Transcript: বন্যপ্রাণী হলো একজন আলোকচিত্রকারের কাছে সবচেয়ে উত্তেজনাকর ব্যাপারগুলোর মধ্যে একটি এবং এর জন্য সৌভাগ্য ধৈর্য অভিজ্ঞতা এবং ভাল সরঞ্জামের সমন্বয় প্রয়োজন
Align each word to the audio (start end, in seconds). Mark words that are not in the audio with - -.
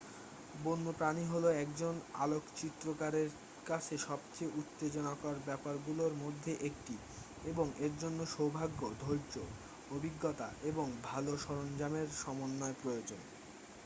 বন্যপ্রাণী 0.63 1.23
হলো 1.25 1.49
একজন 1.63 1.93
আলোকচিত্রকারের 2.17 3.29
কাছে 3.65 3.95
সবচেয়ে 4.07 4.55
উত্তেজনাকর 4.55 5.35
ব্যাপারগুলোর 5.45 6.13
মধ্যে 6.23 6.51
একটি 6.61 6.95
এবং 7.43 7.65
এর 7.79 7.93
জন্য 7.99 8.19
সৌভাগ্য 8.27 8.81
ধৈর্য 8.99 9.35
অভিজ্ঞতা 9.91 10.47
এবং 10.63 10.87
ভাল 11.03 11.25
সরঞ্জামের 11.37 12.07
সমন্বয় 12.21 12.75
প্রয়োজন 12.81 13.21